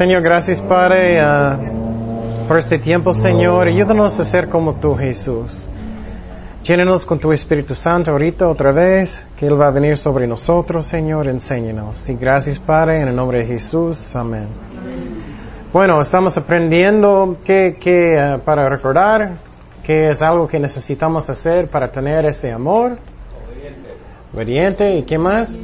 [0.00, 3.68] Señor, gracias Padre uh, por este tiempo, Señor.
[3.68, 5.66] Ayúdanos a ser como tú, Jesús.
[6.64, 10.86] Llénenos con tu Espíritu Santo ahorita otra vez, que Él va a venir sobre nosotros,
[10.86, 11.28] Señor.
[11.28, 12.08] Enséñanos.
[12.08, 14.16] Y gracias, Padre, en el nombre de Jesús.
[14.16, 14.46] Amén.
[15.70, 19.32] Bueno, estamos aprendiendo que, uh, para recordar
[19.84, 22.92] que es algo que necesitamos hacer para tener ese amor.
[24.32, 24.96] Obediente.
[24.96, 25.60] ¿Y qué más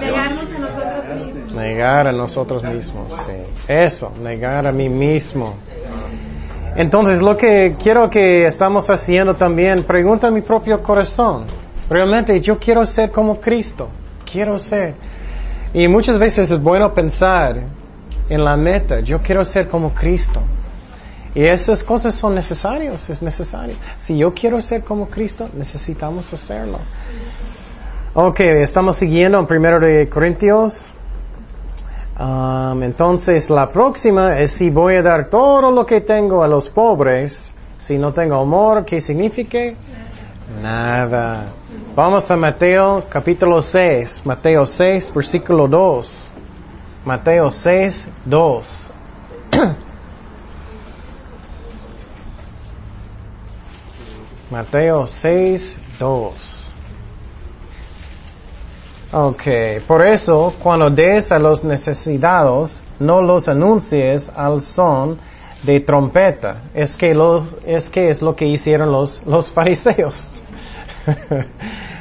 [0.00, 1.49] Negarnos a nosotros mismos.
[1.60, 3.32] Negar a nosotros mismos, sí.
[3.68, 5.56] Eso, negar a mí mismo.
[6.76, 11.44] Entonces, lo que quiero que estamos haciendo también, pregunta a mi propio corazón.
[11.90, 13.88] Realmente, yo quiero ser como Cristo.
[14.30, 14.94] Quiero ser.
[15.74, 17.62] Y muchas veces es bueno pensar
[18.28, 19.00] en la meta.
[19.00, 20.40] Yo quiero ser como Cristo.
[21.34, 23.74] Y esas cosas son necesarias, es necesario.
[23.98, 26.78] Si yo quiero ser como Cristo, necesitamos hacerlo.
[28.14, 30.92] Ok, estamos siguiendo en primero de Corintios.
[32.20, 36.68] Um, entonces, la próxima es si voy a dar todo lo que tengo a los
[36.68, 39.58] pobres, si no tengo amor, ¿qué significa?
[40.60, 41.46] Nada.
[41.96, 46.30] Vamos a Mateo capítulo 6, Mateo 6, versículo 2.
[47.06, 48.90] Mateo 6, 2.
[54.50, 56.59] Mateo 6, 2.
[59.12, 59.42] Ok,
[59.88, 65.18] por eso cuando des a los necesitados, no los anuncies al son
[65.64, 66.58] de trompeta.
[66.74, 70.40] Es que, lo, es, que es lo que hicieron los, los fariseos.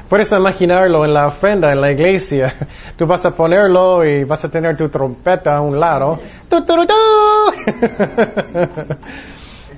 [0.10, 2.54] Puedes imaginarlo en la ofrenda en la iglesia.
[2.96, 6.20] Tú vas a ponerlo y vas a tener tu trompeta a un lado.
[6.48, 6.94] ¡Tu, tu, tu,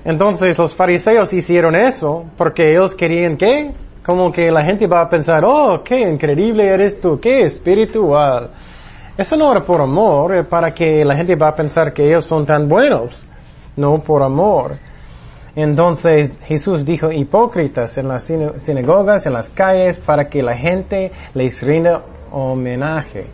[0.04, 3.72] Entonces los fariseos hicieron eso porque ellos querían que
[4.04, 8.50] como que la gente va a pensar, oh, qué increíble eres tú, qué espiritual.
[9.16, 12.24] Eso no era por amor, era para que la gente va a pensar que ellos
[12.24, 13.26] son tan buenos,
[13.76, 14.76] no por amor.
[15.54, 21.62] Entonces Jesús dijo hipócritas en las sinagogas, en las calles, para que la gente les
[21.62, 22.02] rinda
[22.32, 23.24] homenaje.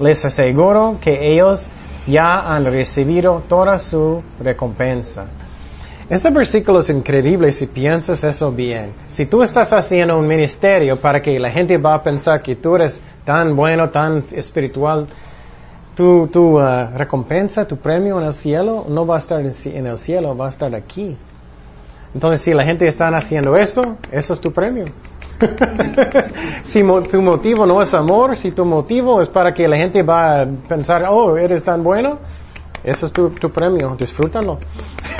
[0.00, 1.68] Les aseguro que ellos
[2.06, 5.26] ya han recibido toda su recompensa.
[6.12, 8.92] Este versículo es increíble si piensas eso bien.
[9.08, 12.76] Si tú estás haciendo un ministerio para que la gente va a pensar que tú
[12.76, 15.08] eres tan bueno, tan espiritual,
[15.96, 19.96] tu, tu uh, recompensa, tu premio en el cielo no va a estar en el
[19.96, 21.16] cielo, va a estar aquí.
[22.12, 24.84] Entonces, si la gente está haciendo eso, eso es tu premio.
[26.62, 30.42] si tu motivo no es amor, si tu motivo es para que la gente va
[30.42, 32.18] a pensar, oh, eres tan bueno,
[32.84, 34.58] ese es tu, tu premio, disfrútalo.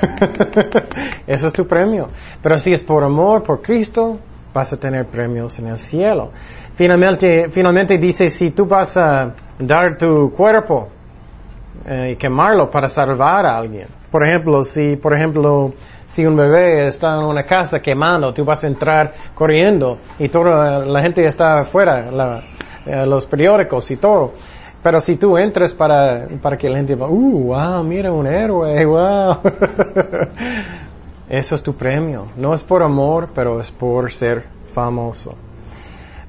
[1.26, 2.08] Ese es tu premio.
[2.42, 4.18] Pero si es por amor, por Cristo,
[4.52, 6.30] vas a tener premios en el cielo.
[6.74, 10.88] Finalmente, finalmente dice, si tú vas a dar tu cuerpo
[11.86, 13.86] eh, y quemarlo para salvar a alguien.
[14.10, 15.72] Por ejemplo, si, por ejemplo,
[16.06, 20.84] si un bebé está en una casa quemando, tú vas a entrar corriendo y toda
[20.84, 22.40] la gente está afuera,
[22.84, 24.34] eh, los periódicos y todo.
[24.82, 28.84] Pero si tú entras para, para que la gente va, uh, wow, mira un héroe,
[28.86, 29.36] wow.
[31.28, 32.26] Eso es tu premio.
[32.36, 34.44] No es por amor, pero es por ser
[34.74, 35.34] famoso.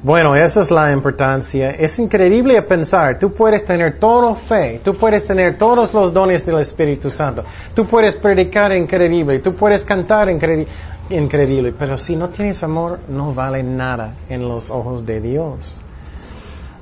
[0.03, 1.72] Bueno, esa es la importancia.
[1.72, 6.59] Es increíble pensar, tú puedes tener todo fe, tú puedes tener todos los dones del
[6.59, 13.00] Espíritu Santo, tú puedes predicar increíble, tú puedes cantar increíble, pero si no tienes amor,
[13.08, 15.83] no vale nada en los ojos de Dios.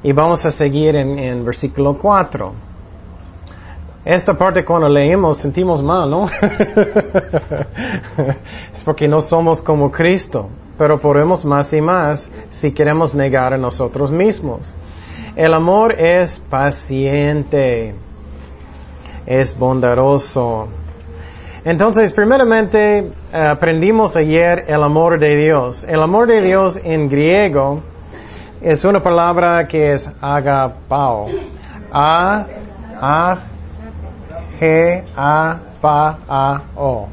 [0.04, 2.54] Y vamos a seguir en, en versículo 4.
[4.04, 6.26] Esta parte cuando leemos sentimos mal, ¿no?
[8.74, 13.60] es porque no somos como Cristo, pero podemos más y más si queremos negar a
[13.60, 14.74] nosotros mismos.
[15.36, 17.94] El amor es paciente,
[19.28, 20.68] es bondadoso.
[21.64, 25.84] Entonces, primeramente, aprendimos ayer el amor de Dios.
[25.84, 27.82] El amor de Dios en griego
[28.62, 31.28] es una palabra que es agapao.
[31.92, 32.46] A,
[33.02, 33.38] A,
[34.60, 37.08] G, A, Pa, A, O.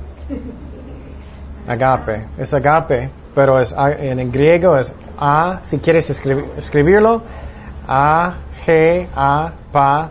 [1.67, 2.25] Agape.
[2.39, 7.23] Es agape, pero es, en griego es A, si quieres escribirlo,
[7.87, 8.35] A,
[8.67, 10.11] G, A, Pa,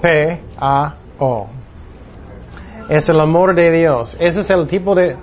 [0.00, 1.46] P, A, O.
[2.88, 4.16] Es el amor de Dios.
[4.18, 5.16] Ese es el tipo de...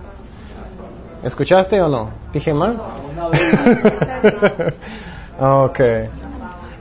[1.24, 2.12] ¿Escuchaste o no?
[2.31, 2.77] ¿Dije mal?
[5.39, 5.80] Ok.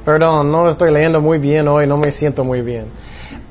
[0.04, 2.86] Perdón, no estoy leyendo muy bien hoy, no me siento muy bien.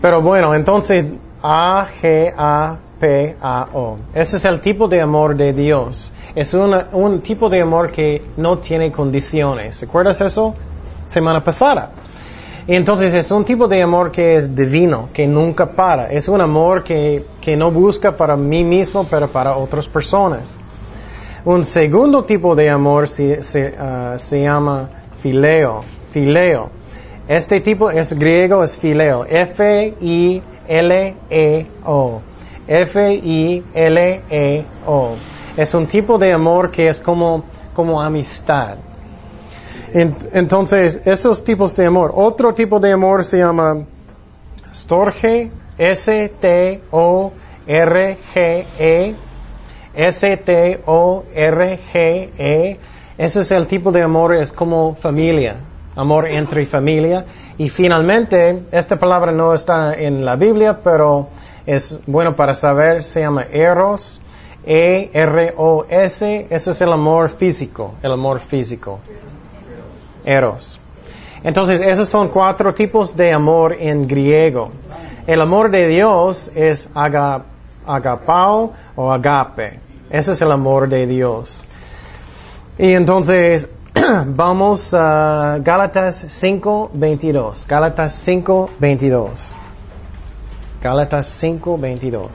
[0.02, 1.06] Pero bueno, entonces
[1.44, 3.98] A, G, A, P, A, O.
[4.14, 6.14] Ese es el tipo de amor de Dios.
[6.34, 9.80] Es un tipo de amor que no tiene condiciones.
[9.82, 10.56] ¿Recuerdas eso?
[11.08, 11.92] Semana pasada.
[12.68, 16.12] Y entonces es un tipo de amor que es divino, que nunca para.
[16.12, 20.60] Es un amor que, que no busca para mí mismo, pero para otras personas.
[21.46, 24.90] Un segundo tipo de amor se, se, uh, se llama
[25.22, 25.84] fileo.
[26.12, 26.72] Fileo.
[27.28, 29.26] Este tipo es griego, es fileo.
[29.26, 30.42] F-I-L-E-O.
[32.68, 33.66] F-I-L-E-O.
[35.56, 37.44] Es un tipo de amor que es como,
[37.76, 38.78] como amistad.
[39.94, 42.12] Entonces, esos tipos de amor.
[42.16, 43.86] Otro tipo de amor se llama
[44.74, 46.86] Storge, S-T-O-R-G-E,
[49.96, 50.80] S-T-O-R-G-E.
[53.18, 55.56] Ese es el tipo de amor, es como familia,
[55.96, 57.26] amor entre familia.
[57.58, 61.30] Y finalmente, esta palabra no está en la Biblia, pero
[61.66, 64.20] es bueno para saber, se llama Eros,
[64.66, 69.00] E-R-O-S, ese es el amor físico, el amor físico.
[70.26, 70.80] Eros.
[71.44, 74.72] Entonces, esos son cuatro tipos de amor en griego.
[75.28, 76.90] El amor de Dios es
[77.86, 79.85] agapao o agape.
[80.16, 81.66] Ese es el amor de Dios.
[82.78, 83.70] Y entonces,
[84.28, 87.68] vamos a Gálatas 5.22.
[87.68, 89.54] Gálatas 5.22.
[90.82, 92.28] Gálatas 5.22.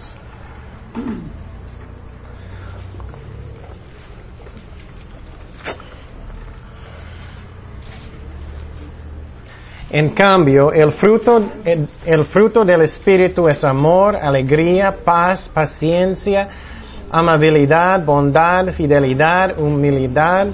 [9.89, 16.51] En cambio, el fruto, el, el, fruto del Espíritu es amor, alegría, paz, paciencia,
[17.11, 20.49] amabilidad, bondad, fidelidad, humildad,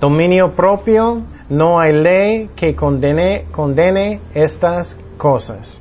[0.00, 1.22] dominio propio.
[1.48, 5.80] No hay ley que condene, condene estas cosas.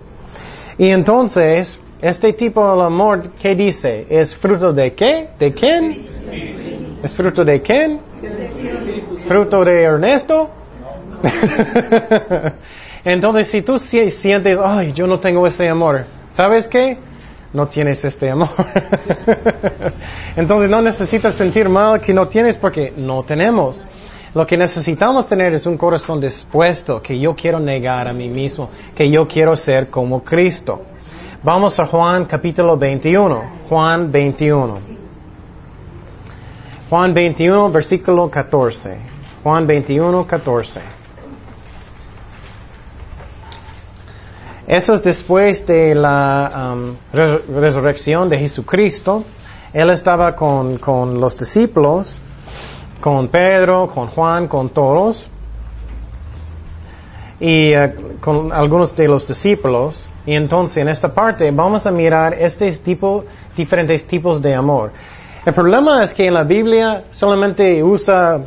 [0.77, 4.05] Y entonces, este tipo de amor, ¿qué dice?
[4.09, 5.29] ¿Es fruto de qué?
[5.39, 6.05] ¿De quién?
[7.03, 7.99] ¿Es fruto de quién?
[9.27, 10.49] ¿Fruto de Ernesto?
[13.05, 16.97] Entonces, si tú sientes, ay, yo no tengo ese amor, ¿sabes qué?
[17.53, 18.49] No tienes este amor.
[20.35, 23.85] Entonces, no necesitas sentir mal que no tienes porque no tenemos.
[24.33, 28.69] Lo que necesitamos tener es un corazón dispuesto, que yo quiero negar a mí mismo,
[28.95, 30.83] que yo quiero ser como Cristo.
[31.43, 33.43] Vamos a Juan capítulo 21.
[33.67, 34.77] Juan 21.
[36.89, 38.97] Juan 21, versículo 14.
[39.43, 41.00] Juan 21, 14.
[44.71, 49.25] Eso es después de la um, resurrección de Jesucristo.
[49.73, 52.21] Él estaba con, con, los discípulos,
[53.01, 55.27] con Pedro, con Juan, con todos,
[57.41, 60.07] y uh, con algunos de los discípulos.
[60.25, 63.25] Y entonces en esta parte vamos a mirar este tipo,
[63.57, 64.93] diferentes tipos de amor.
[65.45, 68.39] El problema es que en la Biblia solamente usa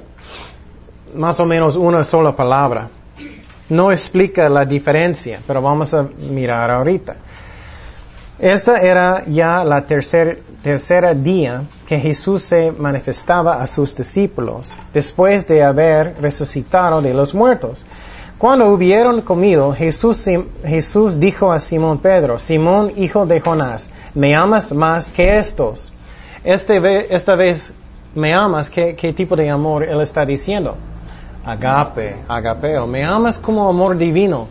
[1.14, 2.88] más o menos una sola palabra
[3.74, 7.16] no explica la diferencia, pero vamos a mirar ahorita.
[8.38, 15.46] Esta era ya la tercer, tercera día que Jesús se manifestaba a sus discípulos, después
[15.46, 17.86] de haber resucitado de los muertos.
[18.38, 20.24] Cuando hubieron comido, Jesús,
[20.64, 25.92] Jesús dijo a Simón Pedro, Simón, hijo de Jonás, ¿me amas más que estos?
[26.42, 27.72] Este, esta vez,
[28.14, 28.68] ¿me amas?
[28.68, 30.76] ¿Qué, ¿Qué tipo de amor él está diciendo?
[31.44, 32.86] Agape, agapeo.
[32.86, 34.48] Me amas como amor divino,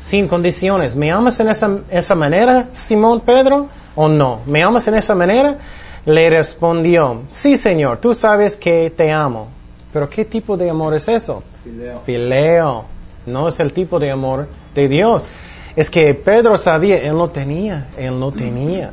[0.00, 0.96] sin condiciones.
[0.96, 4.40] ¿Me amas en esa, esa manera, Simón Pedro, o no?
[4.46, 5.56] ¿Me amas en esa manera?
[6.04, 9.48] Le respondió, sí Señor, tú sabes que te amo.
[9.92, 11.42] Pero ¿qué tipo de amor es eso?
[11.62, 12.00] Fileo.
[12.04, 12.84] Fileo.
[13.26, 15.28] No es el tipo de amor de Dios.
[15.76, 18.92] Es que Pedro sabía, él no tenía, él no tenía.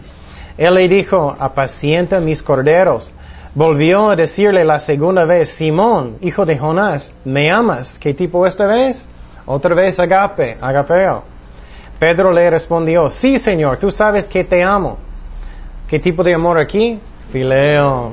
[0.57, 3.11] Él le dijo, apacienta mis corderos.
[3.55, 7.97] Volvió a decirle la segunda vez, Simón, hijo de Jonás, ¿me amas?
[7.97, 9.07] ¿Qué tipo esta vez?
[9.47, 11.23] Otra vez agape, agapeo.
[11.97, 14.97] Pedro le respondió, sí Señor, tú sabes que te amo.
[15.89, 16.99] ¿Qué tipo de amor aquí?
[17.31, 18.11] Fileo.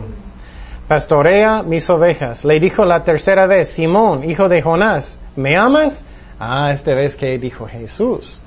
[0.89, 2.45] Pastorea mis ovejas.
[2.47, 6.05] Le dijo la tercera vez, Simón, hijo de Jonás, ¿me amas?
[6.41, 8.41] Ah, esta vez que dijo Jesús.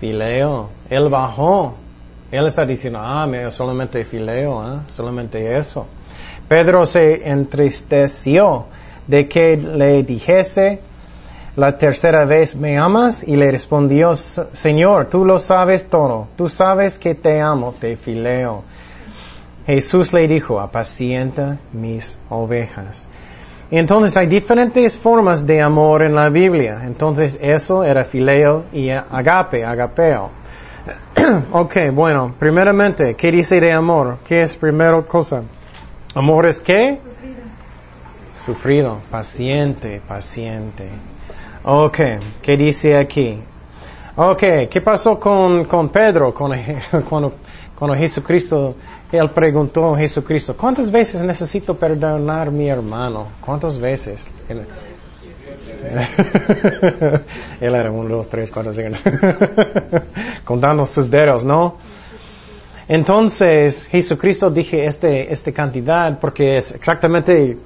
[0.00, 0.70] Fileo.
[0.88, 1.74] Él bajó
[2.32, 4.78] él está diciendo, ah, solamente fileo, ¿eh?
[4.86, 5.86] solamente eso.
[6.48, 8.64] Pedro se entristeció
[9.06, 10.80] de que le dijese
[11.56, 13.22] la tercera vez, ¿me amas?
[13.22, 18.62] Y le respondió, Señor, tú lo sabes todo, tú sabes que te amo, te fileo.
[19.66, 23.08] Jesús le dijo, apacienta mis ovejas.
[23.70, 26.80] Entonces hay diferentes formas de amor en la Biblia.
[26.84, 30.41] Entonces eso era fileo y agape, agapeo.
[31.52, 34.18] ok, bueno, primeramente, ¿qué dice de amor?
[34.26, 35.42] ¿Qué es primera cosa?
[36.14, 36.98] ¿Amor es qué?
[37.02, 37.42] Sufrido.
[38.44, 40.88] Sufrido, paciente, paciente.
[41.64, 41.98] Ok,
[42.42, 43.38] ¿qué dice aquí?
[44.16, 46.52] Ok, ¿qué pasó con, con Pedro con,
[47.08, 47.34] cuando,
[47.78, 48.74] cuando Jesucristo,
[49.10, 53.28] él preguntó a Jesucristo, ¿cuántas veces necesito perdonar a mi hermano?
[53.40, 54.28] ¿Cuántas veces?
[57.60, 58.96] él era uno, dos, tres, cuatro, cinco,
[60.44, 61.76] contando sus dedos, ¿no?
[62.88, 67.56] Entonces, Jesucristo dije este, esta cantidad porque es exactamente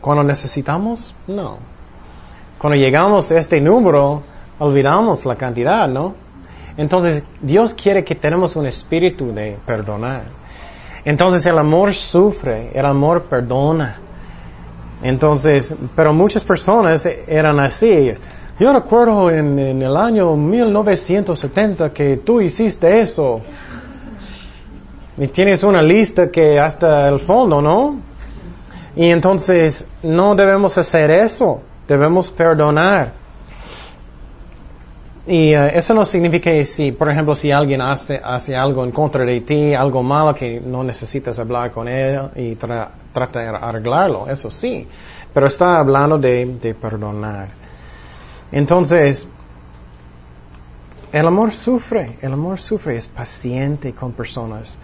[0.00, 1.58] cuando necesitamos, no.
[2.58, 4.22] Cuando llegamos a este número,
[4.58, 6.14] olvidamos la cantidad, ¿no?
[6.76, 10.24] Entonces, Dios quiere que tenemos un espíritu de perdonar.
[11.04, 13.98] Entonces, el amor sufre, el amor perdona.
[15.02, 18.12] Entonces, pero muchas personas eran así.
[18.58, 23.42] Yo recuerdo en, el año 1970 que tú hiciste eso.
[25.18, 27.96] Y tienes una lista que hasta el fondo, ¿no?
[28.96, 33.25] Y entonces no debemos hacer eso, debemos perdonar.
[35.26, 38.92] Y uh, eso no significa que si, por ejemplo, si alguien hace, hace algo en
[38.92, 43.48] contra de ti, algo malo que no necesitas hablar con él y tra trata de
[43.48, 44.86] arreglarlo, eso sí.
[45.32, 47.48] Pero está hablando de, de perdonar.
[48.52, 49.26] Entonces,
[51.12, 54.76] el amor sufre, el amor sufre, es paciente con personas.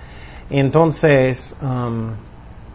[0.51, 2.11] Entonces, um,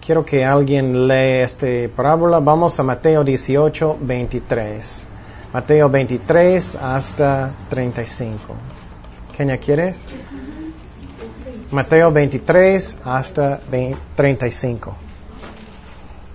[0.05, 2.39] quiero que alguien lea esta parábola.
[2.39, 5.07] Vamos a Mateo 18, 23.
[5.53, 8.55] Mateo 23 hasta 35.
[9.35, 9.99] Kenia, ¿quieres?
[11.71, 14.95] Mateo 23 hasta 20, 35.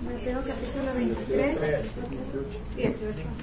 [0.03, 1.57] Mateo capítulo 23,
[2.75, 3.33] 18.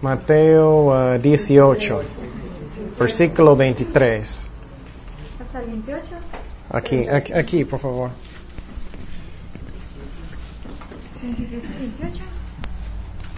[0.00, 2.02] Mateo uh, 18,
[3.00, 4.46] versículo 23.
[5.40, 6.02] Hasta el 28.
[6.70, 8.10] Aquí, aquí, aquí, por favor.
[11.22, 12.27] 23 y 28.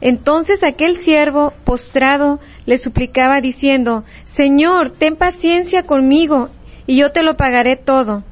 [0.00, 6.48] Entonces aquel siervo, postrado, le suplicaba diciendo, Señor, ten paciencia conmigo,
[6.86, 8.24] y yo te lo pagaré todo.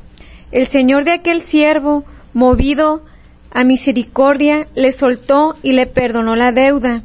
[0.51, 3.03] El señor de aquel siervo, movido
[3.51, 7.03] a misericordia, le soltó y le perdonó la deuda.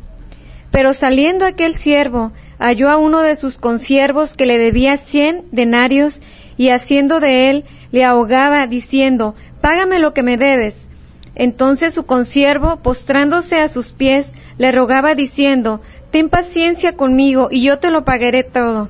[0.71, 6.21] Pero saliendo aquel siervo, halló a uno de sus consiervos que le debía cien denarios,
[6.55, 10.87] y haciendo de él, le ahogaba, diciendo, Págame lo que me debes.
[11.35, 14.31] Entonces su consiervo, postrándose a sus pies,
[14.63, 18.87] le rogaba diciendo, Ten paciencia conmigo y yo te lo pagaré todo.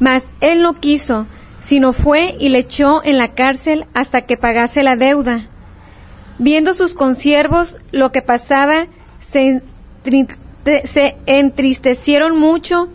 [0.00, 1.26] Mas él no quiso,
[1.60, 5.50] sino fue y le echó en la cárcel hasta que pagase la deuda.
[6.38, 8.86] Viendo sus consiervos lo que pasaba,
[9.20, 9.60] se,
[11.26, 12.88] entristecieron mucho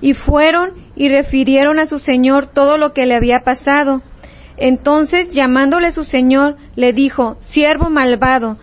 [0.00, 4.02] y fueron y refirieron a su señor todo lo que le había pasado.
[4.56, 8.56] Entonces, llamándole su señor, le dijo, Siervo malvado,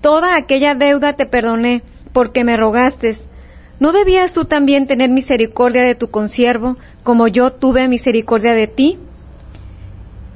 [0.00, 1.82] toda aquella deuda te perdoné,
[2.18, 3.16] porque me rogaste.
[3.78, 8.98] ¿No debías tú también tener misericordia de tu consiervo, como yo tuve misericordia de ti?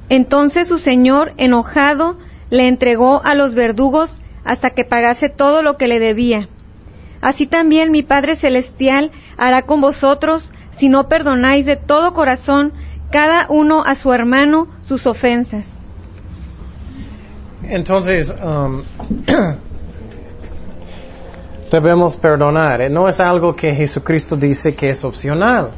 [0.07, 2.17] Entonces su señor, enojado,
[2.49, 6.47] le entregó a los verdugos hasta que pagase todo lo que le debía.
[7.19, 12.71] Así también mi Padre Celestial hará con vosotros si no perdonáis de todo corazón
[13.11, 15.79] cada uno a su hermano sus ofensas.
[17.63, 18.83] Entonces, um,
[21.81, 22.81] debemos perdonar.
[22.81, 25.71] Eh, No es algo que Jesucristo dice que es opcional.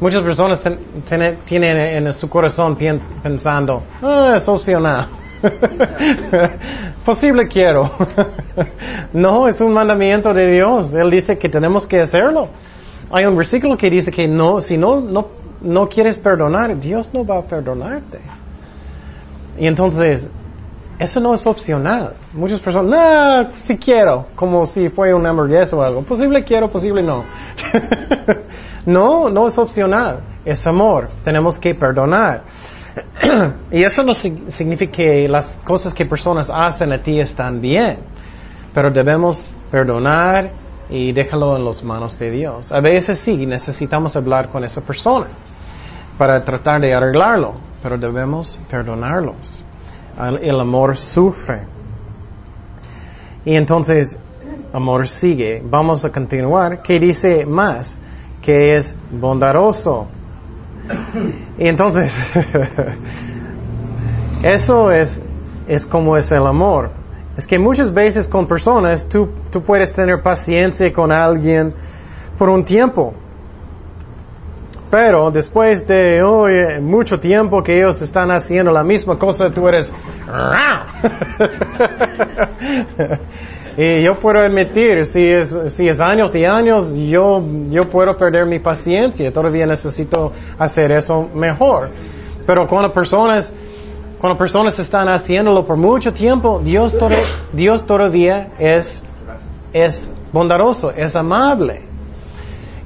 [0.00, 1.76] Muchas personas ten- ten- tienen
[2.06, 2.76] en su corazón
[3.22, 5.06] pensando, "Ah, es opcional.
[7.04, 7.90] Posible quiero.
[9.12, 10.92] no, es un mandamiento de Dios.
[10.94, 12.48] Él dice que tenemos que hacerlo.
[13.10, 15.28] Hay un versículo que dice que no, si no, no,
[15.62, 18.18] no quieres perdonar, Dios no va a perdonarte.
[19.58, 20.26] Y entonces,
[20.98, 22.14] eso no es opcional.
[22.32, 26.02] Muchas personas, no, si quiero, como si fuera una hamburguesa o algo.
[26.02, 27.24] Posible quiero, posible no.
[28.86, 30.20] no, no es opcional.
[30.44, 31.08] Es amor.
[31.24, 32.42] Tenemos que perdonar.
[33.72, 37.98] y eso no sig- significa que las cosas que personas hacen a ti están bien.
[38.72, 40.50] Pero debemos perdonar
[40.90, 42.70] y déjalo en las manos de Dios.
[42.72, 45.26] A veces sí, necesitamos hablar con esa persona
[46.18, 49.62] para tratar de arreglarlo, pero debemos perdonarlos.
[50.18, 51.60] El, amor sufre.
[53.44, 54.18] Y entonces,
[54.72, 55.62] amor sigue.
[55.64, 56.82] Vamos a continuar.
[56.82, 58.00] ¿Qué dice más?
[58.44, 60.06] que es bondadoso.
[61.58, 62.12] Y entonces,
[64.42, 65.22] eso es,
[65.66, 66.90] es como es el amor.
[67.38, 71.72] Es que muchas veces con personas tú, tú puedes tener paciencia con alguien
[72.38, 73.14] por un tiempo.
[74.94, 79.92] Pero después de mucho tiempo que ellos están haciendo la misma cosa, tú eres...
[83.76, 88.46] y yo puedo admitir, si es, si es años y años, yo, yo puedo perder
[88.46, 89.32] mi paciencia.
[89.32, 91.88] Todavía necesito hacer eso mejor.
[92.46, 93.52] Pero cuando personas,
[94.20, 96.94] cuando personas están haciéndolo por mucho tiempo, Dios,
[97.52, 99.02] Dios todavía es,
[99.72, 101.93] es bondadoso, es amable.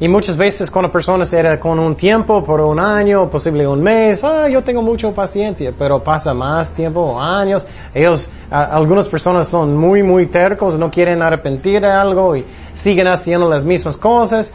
[0.00, 4.22] Y muchas veces cuando personas era con un tiempo, por un año, posible un mes,
[4.22, 7.66] ah, yo tengo mucha paciencia, pero pasa más tiempo, años.
[7.92, 13.48] Ellos, algunas personas son muy, muy tercos, no quieren arrepentir de algo y siguen haciendo
[13.48, 14.52] las mismas cosas.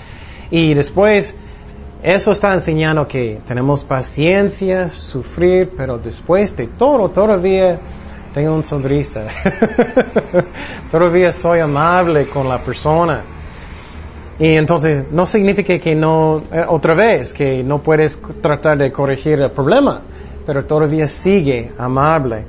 [0.50, 1.36] Y después,
[2.02, 7.82] eso está enseñando que tenemos paciencia, sufrir, pero después de todo, todavía
[8.34, 9.26] tengo una sonrisa.
[10.90, 13.33] todavía soy amable con la persona.
[14.40, 19.40] Y entonces no significa que no, eh, otra vez, que no puedes tratar de corregir
[19.40, 20.02] el problema,
[20.46, 22.44] pero todavía sigue amable.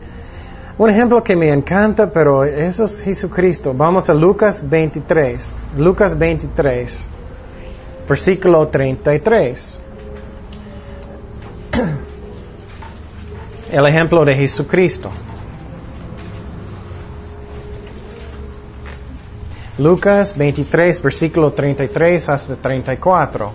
[0.76, 3.72] Un ejemplo que me encanta, pero eso es Jesucristo.
[3.76, 5.62] Vamos a Lucas 23.
[5.78, 7.06] Lucas 23,
[8.08, 9.80] versículo 33.
[13.72, 15.12] El ejemplo de Jesucristo.
[19.76, 23.50] Lucas 23, versículo 33 hasta 34.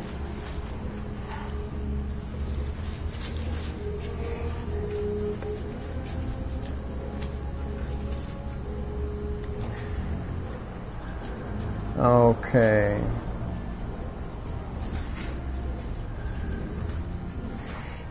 [12.02, 12.98] Okay.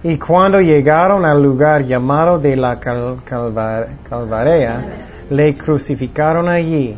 [0.04, 2.80] Y cuando llegaron al lugar llamado de la
[4.09, 4.87] Calvarea,
[5.28, 6.96] le crucificaron allí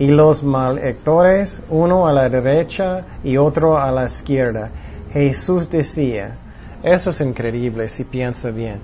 [0.00, 4.70] y los malhechores, uno a la derecha y otro a la izquierda.
[5.12, 6.36] Jesús decía,
[6.82, 8.80] eso es increíble si piensa bien,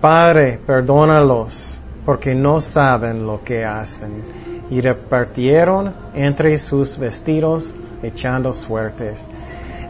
[0.00, 4.22] Padre, perdónalos, porque no saben lo que hacen.
[4.70, 9.26] Y repartieron entre sus vestidos echando suertes.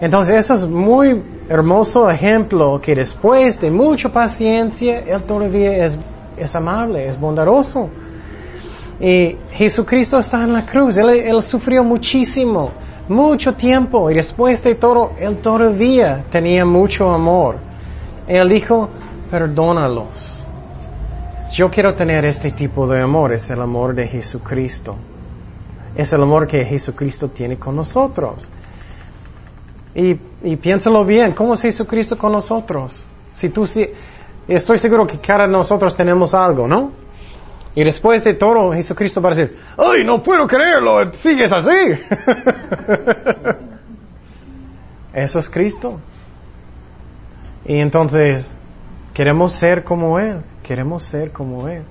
[0.01, 5.99] Entonces, eso es muy hermoso ejemplo que después de mucha paciencia, Él todavía es,
[6.37, 7.91] es amable, es bondadoso.
[9.01, 12.73] Y Jesucristo está en la cruz, él, sufrió muchísimo,
[13.09, 17.57] mucho tiempo, y después de todo, Él todavía tenía mucho amor.
[18.27, 18.89] Él dijo,
[19.31, 20.47] perdónalos.
[21.53, 24.97] Yo quiero tener este tipo de amor, es el amor de Jesucristo.
[25.97, 28.49] Es el amor que Jesucristo tiene con nosotros.
[29.95, 30.15] Y,
[30.57, 33.07] piénsalo bien, ¿cómo es Jesucristo con nosotros?
[33.33, 33.89] Si tú, si,
[34.47, 36.93] estoy seguro que cada nosotros tenemos algo, ¿no?
[37.79, 41.13] Y después de todo, Jesucristo va a decir, ¡ay, no puedo creerlo!
[41.13, 41.71] Sigues así.
[45.15, 46.01] Eso es Cristo.
[47.65, 48.51] Y entonces,
[49.15, 51.83] queremos ser como Él, queremos ser como Él.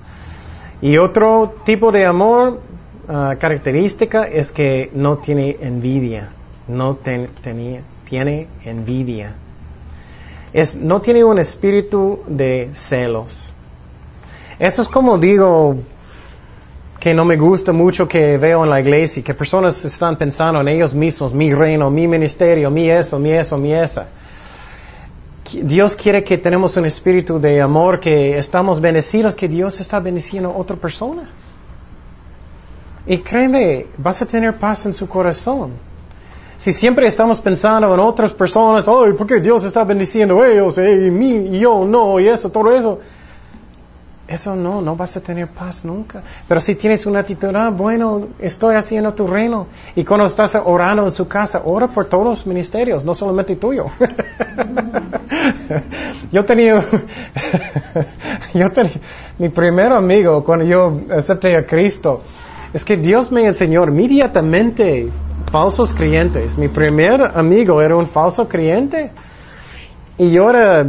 [0.82, 2.60] Y otro tipo de amor,
[3.08, 6.28] ah, característica, es que no tiene envidia,
[6.66, 9.32] no tenía, tiene envidia.
[10.52, 13.50] Es, no tiene un espíritu de celos.
[14.58, 15.76] Eso es como digo
[16.98, 20.68] que no me gusta mucho que veo en la iglesia, que personas están pensando en
[20.68, 24.08] ellos mismos, mi reino, mi ministerio, mi eso, mi eso, mi esa.
[25.62, 30.50] Dios quiere que tenemos un espíritu de amor, que estamos bendecidos, que Dios está bendiciendo
[30.50, 31.22] a otra persona.
[33.06, 35.70] Y créeme, vas a tener paz en su corazón.
[36.58, 40.76] Si siempre estamos pensando en otras personas, ay, ¿por qué Dios está bendiciendo a ellos
[40.78, 42.98] eh, y mí y yo no y eso, todo eso?
[44.28, 46.22] Eso no, no vas a tener paz nunca.
[46.46, 49.68] Pero si tienes una actitud, ah, bueno, estoy haciendo tu reino.
[49.96, 53.86] Y cuando estás orando en su casa, ora por todos los ministerios, no solamente tuyo.
[56.30, 56.84] yo tenía,
[58.54, 58.92] yo tenía,
[59.38, 62.22] mi primer amigo cuando yo acepté a Cristo,
[62.74, 65.08] es que Dios me enseñó inmediatamente
[65.50, 66.58] falsos creyentes.
[66.58, 69.10] Mi primer amigo era un falso creyente.
[70.18, 70.84] Y yo era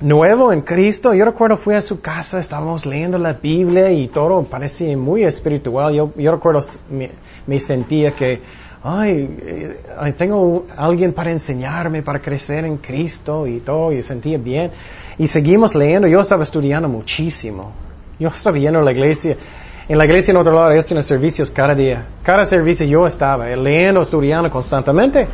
[0.00, 1.14] nuevo en Cristo.
[1.14, 5.94] Yo recuerdo fui a su casa, estábamos leyendo la Biblia y todo parecía muy espiritual.
[5.94, 6.60] Yo, yo recuerdo
[7.46, 8.40] me, sentía que,
[8.82, 14.70] ay, eh, tengo alguien para enseñarme, para crecer en Cristo y todo, y sentía bien.
[15.18, 17.72] Y seguimos leyendo, yo estaba estudiando muchísimo.
[18.18, 19.36] Yo estaba yendo a la iglesia.
[19.88, 22.04] En la iglesia en otro lado ellos tienen servicios cada día.
[22.22, 25.26] Cada servicio yo estaba leyendo, estudiando constantemente.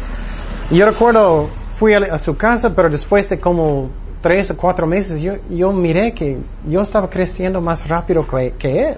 [0.70, 3.90] Y yo recuerdo, fui a, a su casa, pero después de como
[4.24, 8.96] tres o cuatro meses, yo, yo miré que yo estaba creciendo más rápido que, él.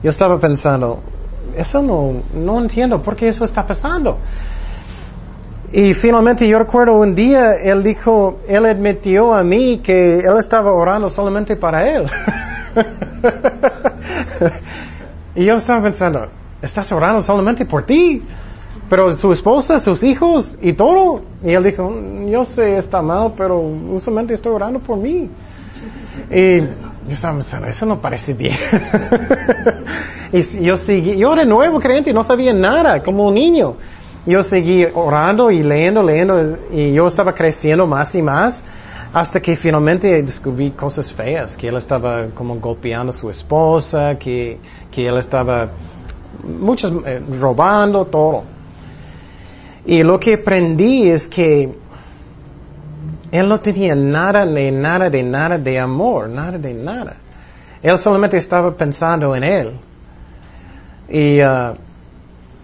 [0.00, 1.00] Yo estaba pensando,
[1.56, 4.16] eso no, no entiendo por qué eso está pasando.
[5.72, 10.70] Y finalmente yo recuerdo un día él dijo, él admitió a mí que él estaba
[10.70, 12.06] orando solamente para él.
[15.34, 16.28] y yo estaba pensando,
[16.62, 18.22] estás orando solamente por ti,
[18.88, 21.22] pero su esposa, sus hijos y todo.
[21.42, 21.92] Y él dijo,
[22.28, 25.28] yo sé, está mal, pero usualmente estoy orando por mí.
[26.30, 26.66] Y yo
[27.08, 28.56] pensando, eso no parece bien.
[30.32, 33.74] y yo seguí, yo era nuevo creyente y no sabía nada, como un niño.
[34.26, 38.64] Yo seguí orando y leyendo, leyendo, y yo estaba creciendo más y más,
[39.12, 44.58] hasta que finalmente descubrí cosas feas, que él estaba como golpeando a su esposa, que,
[44.90, 45.68] que él estaba
[46.42, 48.44] muchos eh, robando, todo.
[49.86, 51.70] Y lo que aprendí es que
[53.30, 57.16] él no tenía nada de nada de nada de amor, nada de nada.
[57.82, 59.72] Él solamente estaba pensando en él.
[61.08, 61.74] Y uh,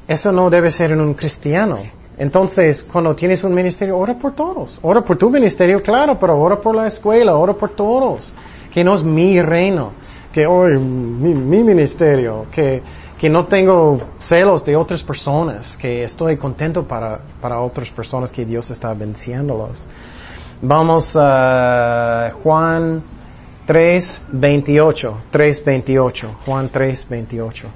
[0.09, 1.77] eso no debe ser en un cristiano.
[2.17, 4.79] Entonces, cuando tienes un ministerio, ora por todos.
[4.83, 8.33] Ora por tu ministerio, claro, pero ora por la escuela, ora por todos.
[8.73, 9.93] Que no es mi reino,
[10.33, 12.83] que hoy mi, mi ministerio, que,
[13.21, 18.47] que no tengo celos de otras personas, que estoy contento para, para otras personas que
[18.47, 19.85] Dios está venciéndolos.
[20.63, 23.03] Vamos a Juan
[23.67, 25.17] 3, 28.
[25.31, 26.37] 3, 28.
[26.47, 27.69] Juan 3, 28.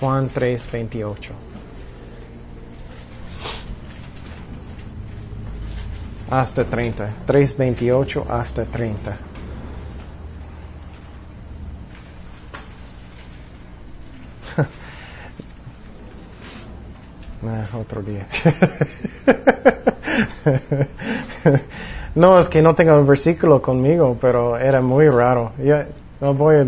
[0.00, 1.32] Juan 3, 28.
[6.30, 7.10] Hasta 30.
[7.26, 9.31] 3, 28 hasta 30.
[17.44, 18.26] Ah, otro día.
[22.14, 25.50] no, es que no tengo un versículo conmigo, pero era muy raro.
[25.62, 25.78] Yo,
[26.20, 26.66] no voy a,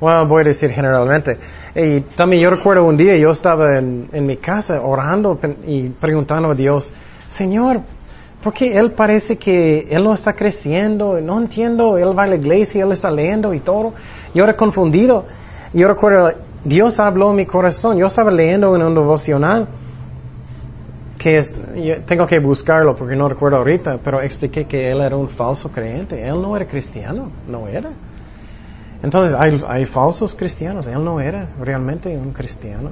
[0.00, 1.38] bueno, voy a decir generalmente.
[1.76, 6.50] Y también yo recuerdo un día, yo estaba en, en mi casa orando y preguntando
[6.50, 6.92] a Dios,
[7.28, 7.80] Señor,
[8.42, 11.20] ¿por qué Él parece que Él no está creciendo?
[11.20, 13.92] No entiendo, Él va a la iglesia, Él está leyendo y todo.
[14.34, 15.26] Yo era confundido.
[15.72, 16.32] Yo recuerdo,
[16.64, 17.96] Dios habló en mi corazón.
[17.96, 19.68] Yo estaba leyendo en un devocional
[21.24, 25.16] que es, yo tengo que buscarlo porque no recuerdo ahorita, pero expliqué que él era
[25.16, 26.22] un falso creyente.
[26.22, 27.88] Él no era cristiano, no era.
[29.02, 32.90] Entonces hay, hay falsos cristianos, él no era realmente un cristiano.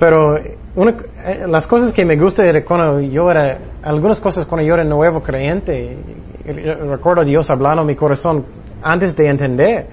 [0.00, 0.40] Pero
[0.74, 0.94] una,
[1.26, 4.82] eh, las cosas que me gustan era cuando yo era, algunas cosas cuando yo era
[4.82, 5.96] nuevo creyente,
[6.44, 8.44] recuerdo Dios hablando en mi corazón
[8.82, 9.86] antes de entender.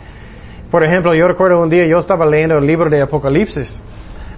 [0.71, 3.83] Por ejemplo, yo recuerdo un día yo estaba leyendo el libro de Apocalipsis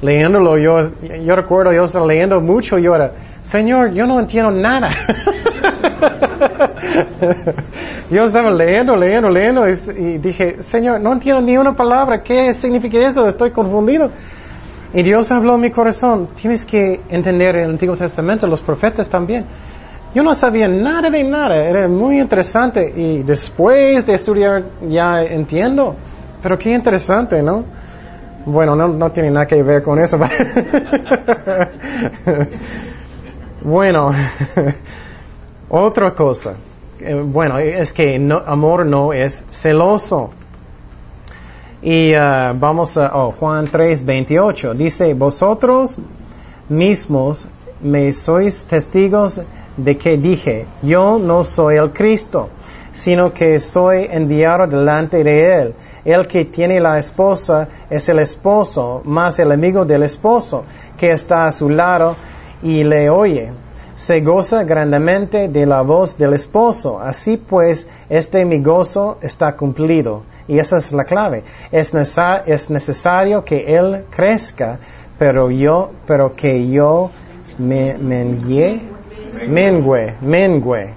[0.01, 0.79] leyéndolo, yo,
[1.25, 3.11] yo recuerdo, yo estaba leyendo mucho, yo era,
[3.43, 4.89] Señor, yo no entiendo nada.
[8.11, 12.99] yo estaba leyendo, leyendo, leyendo y, dije, Señor, no entiendo ni una palabra, ¿qué significa
[12.99, 13.27] eso?
[13.27, 14.11] Estoy confundido.
[14.93, 19.45] Y Dios habló en mi corazón, tienes que entender el Antiguo Testamento, los profetas también.
[20.15, 25.95] Yo no sabía nada de nada, era muy interesante y después de estudiar ya entiendo,
[26.41, 27.63] pero qué interesante, ¿no?
[28.45, 30.17] Bueno, no, no tiene nada que ver con eso.
[33.61, 34.13] bueno,
[35.69, 36.55] otra cosa.
[36.99, 40.31] Eh, bueno, es que amor no es celoso.
[41.81, 44.73] Y uh, vamos a oh, Juan 3, 28.
[44.73, 45.97] Dice, vosotros
[46.67, 47.47] mismos
[47.81, 49.41] me sois testigos
[49.77, 52.49] de que dije, yo no soy el Cristo,
[52.91, 55.73] sino que soy enviado delante de él.
[56.09, 60.63] El que tiene la esposa es el esposo, más el amigo del esposo,
[60.97, 62.15] que está a su lado
[62.63, 63.51] y le oye.
[63.93, 66.99] Se goza grandemente de la voz del esposo.
[66.99, 70.23] Así pues, este mi gozo está cumplido.
[70.47, 71.43] Y esa es la clave.
[71.71, 74.79] Es, es necesario que él crezca,
[75.19, 77.11] pero yo, pero que yo
[77.59, 78.81] me mengue,
[79.47, 80.89] mengue, mengue.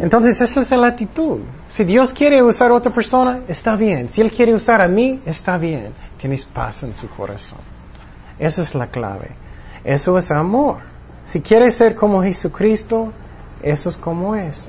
[0.00, 1.40] Entonces, esa es la actitud.
[1.68, 4.08] Si Dios quiere usar a otra persona, está bien.
[4.08, 5.92] Si Él quiere usar a mí, está bien.
[6.20, 7.58] Tienes paz en su corazón.
[8.38, 9.30] Esa es la clave.
[9.84, 10.78] Eso es amor.
[11.24, 13.12] Si quieres ser como Jesucristo,
[13.62, 14.68] eso es como es.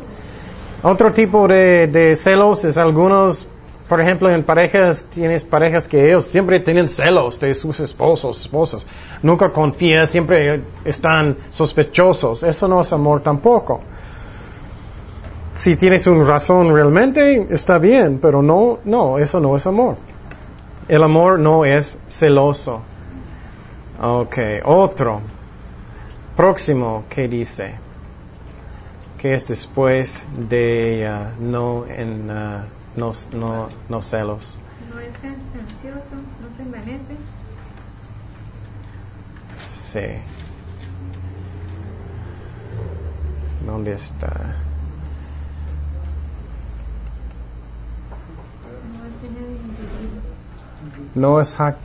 [0.82, 3.48] Otro tipo de, de celos es algunos,
[3.88, 8.88] por ejemplo, en parejas, tienes parejas que ellos siempre tienen celos de sus esposos, esposas.
[9.22, 12.42] Nunca confían, siempre están sospechosos.
[12.42, 13.82] Eso no es amor tampoco
[15.58, 19.98] si tienes una razón realmente, está bien, pero no, no, eso no es amor.
[20.88, 22.82] El amor no es celoso.
[24.02, 25.22] Ok, otro.
[26.36, 27.74] Próximo, ¿qué dice?
[29.18, 32.66] Que es después de ah, no en ah,
[32.96, 34.56] no, no, no celos.
[34.94, 37.16] No es ansioso, no se envanece.
[39.74, 40.22] Sí.
[43.66, 44.28] ¿Dónde está?
[48.94, 50.22] No es lleno de individuo.
[51.18, 51.76] No es jac-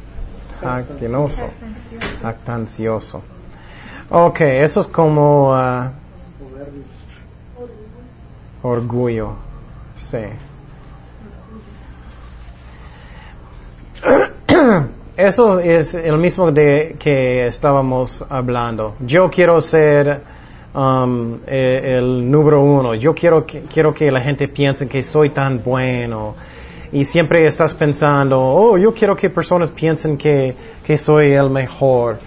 [0.61, 1.47] jactinoso,
[2.23, 3.23] Jactancioso.
[4.11, 5.92] Ok, eso es como ah,
[8.62, 9.33] orgullo.
[9.97, 10.18] Sí.
[15.16, 18.95] Eso es el mismo de que estábamos hablando.
[19.01, 20.23] Yo quiero ser
[20.75, 22.95] um, eh, el número uno.
[22.95, 26.35] Yo quiero que, quiero que la gente piense que soy tan bueno.
[26.92, 32.18] Y siempre estás pensando, oh, yo quiero que personas piensen que, que soy el mejor.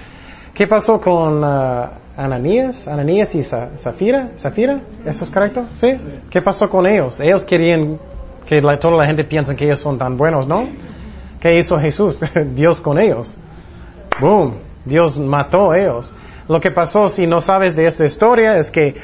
[0.55, 2.87] ¿Qué pasó con ah, Ananías?
[2.87, 4.29] Ananías y Zafira?
[4.39, 4.79] ¿Zafira?
[5.05, 5.65] ¿Eso es correcto?
[5.75, 5.89] ¿Sí?
[6.29, 7.19] ¿Qué pasó con ellos?
[7.19, 7.99] Ellos querían
[8.47, 10.67] que la- toda la gente piense que ellos son tan buenos, ¿no?
[11.39, 12.19] ¿Qué hizo Jesús?
[12.55, 13.37] Dios con ellos.
[14.19, 14.55] Boom.
[14.83, 16.11] Dios mató a ellos.
[16.47, 18.95] Lo que pasó, si no sabes de esta historia, es que,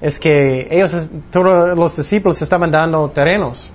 [0.00, 3.72] es que ellos, todos los discípulos estaban dando terrenos.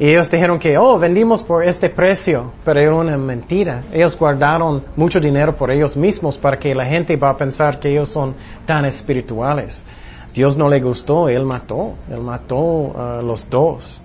[0.00, 3.82] Y ellos dijeron que, oh, vendimos por este precio, pero era una mentira.
[3.92, 7.90] Ellos guardaron mucho dinero por ellos mismos para que la gente va a pensar que
[7.90, 8.34] ellos son
[8.64, 9.84] tan espirituales.
[10.32, 14.00] Dios no le gustó, Él mató, Él mató a los dos.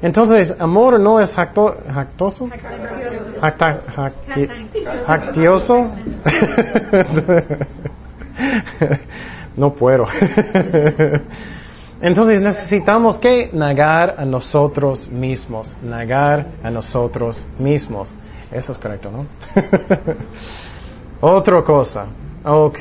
[0.00, 2.48] Entonces, amor no es jacto, jactoso,
[3.42, 4.48] Jacta- jacti-
[5.06, 5.88] jactioso.
[9.56, 10.06] no puedo.
[12.00, 18.14] Entonces necesitamos que negar a nosotros mismos, negar a nosotros mismos.
[18.52, 19.26] Eso es correcto, ¿no?
[21.20, 22.06] Otra cosa,
[22.44, 22.78] ok,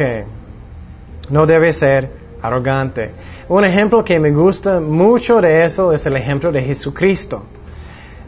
[1.32, 3.12] no debe ser arrogante.
[3.50, 7.44] Un ejemplo que me gusta mucho de eso es el ejemplo de Jesucristo.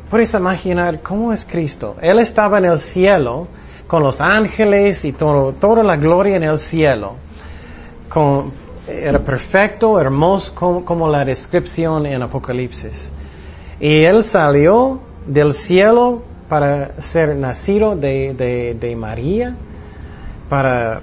[0.10, 1.96] Puedes imaginar cómo es Cristo.
[2.02, 3.48] Él estaba en el cielo
[3.88, 7.14] con los ángeles y todo, toda la gloria en el cielo.
[8.10, 8.52] Con-
[8.92, 13.12] era perfecto, hermoso, como, la descripción en Apocalipsis.
[13.80, 19.56] Y él salió del cielo para ser nacido de, de- de María,
[20.50, 21.02] para,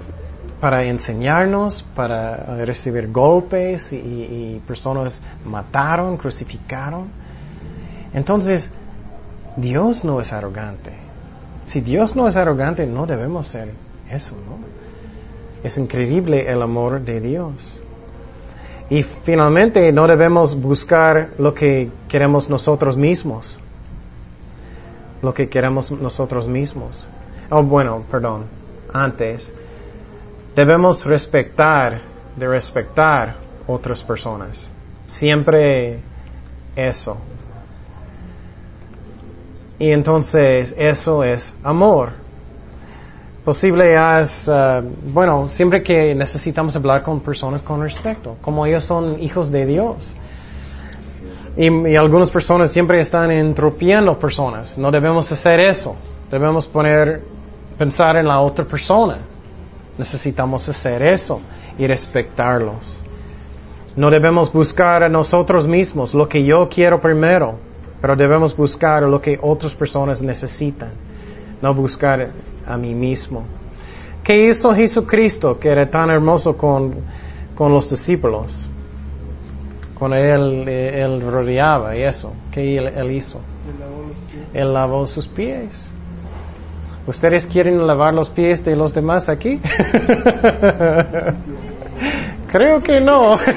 [0.59, 7.05] para enseñarnos, para recibir golpes y personas mataron, crucificaron.
[8.13, 8.69] Entonces,
[9.55, 10.91] Dios no es arrogante.
[11.65, 13.69] Si Dios no es arrogante, no debemos ser
[14.11, 14.86] eso, ¿no?
[15.67, 17.81] Es increíble el amor de Dios.
[18.89, 23.59] Y finalmente no debemos buscar lo que queremos nosotros mismos.
[25.21, 27.05] Lo que queremos nosotros mismos.
[27.49, 28.45] Oh, bueno, perdón.
[28.93, 29.51] Antes,
[30.55, 31.99] debemos respetar,
[32.37, 33.35] de respetar
[33.67, 34.69] otras personas.
[35.05, 35.99] Siempre
[36.77, 37.17] eso.
[39.79, 42.26] Y entonces eso es amor.
[43.47, 44.83] Posible es, uh,
[45.13, 50.17] bueno, siempre que necesitamos hablar con personas con respeto, como ellos son hijos de Dios.
[51.55, 54.77] Y, y algunas personas siempre están entropiando personas.
[54.77, 55.95] No debemos hacer eso.
[56.29, 57.21] Debemos poner,
[57.77, 59.19] pensar en la otra persona.
[59.97, 61.39] Necesitamos hacer eso
[61.79, 63.01] y respetarlos.
[63.95, 67.55] No debemos buscar a nosotros mismos lo que yo quiero primero,
[68.01, 70.91] pero debemos buscar lo que otras personas necesitan,
[71.61, 72.27] no buscar
[72.67, 73.45] a mí mismo.
[74.23, 76.95] ¿Qué hizo Jesucristo que era tan hermoso con,
[77.55, 78.67] con los discípulos?
[79.97, 83.39] Cuando él, eh, él rodeaba y eso, ¿qué él, él hizo?
[84.53, 85.89] Él lavó sus pies.
[87.07, 89.61] ¿Ustedes quieren lavar los pies de los demás aquí?
[92.51, 93.37] Creo que no.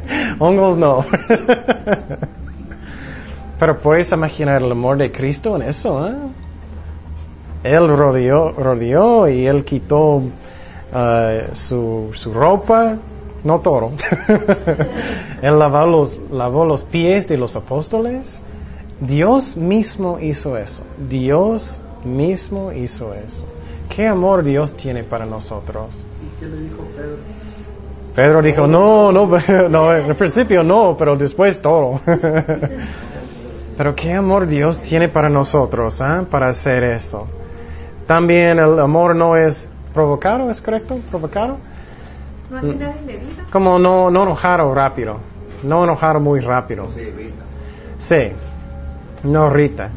[0.40, 1.04] Hongos no.
[3.60, 6.14] Pero puedes imaginar el amor de Cristo en eso, ¿eh?
[7.62, 10.22] Él rodeó, rodeó y él quitó uh,
[11.52, 12.96] su, su ropa,
[13.44, 13.92] no todo.
[15.42, 18.40] él lavó los, lavó los pies de los apóstoles.
[18.98, 20.82] Dios mismo hizo eso.
[21.10, 23.44] Dios mismo hizo eso.
[23.94, 26.02] ¿Qué amor Dios tiene para nosotros?
[26.24, 27.18] ¿Y qué le dijo Pedro?
[28.14, 29.28] Pedro dijo, no, no,
[29.68, 32.00] no, en principio no, pero después todo.
[33.76, 36.24] pero qué amor Dios tiene para nosotros, ¿ah?
[36.28, 37.26] Para hacer eso.
[38.06, 40.98] También el amor no es provocado, ¿es correcto?
[41.10, 41.58] ¿Provocado?
[42.50, 42.60] No.
[43.52, 45.18] Como no, no enojado rápido.
[45.62, 46.88] No enojado muy rápido.
[47.98, 48.32] Sí,
[49.22, 49.90] no irrita.